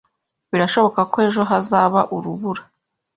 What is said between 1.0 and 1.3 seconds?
ko